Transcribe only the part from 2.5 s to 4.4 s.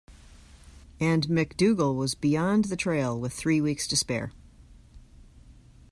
the trail, with three weeks to spare.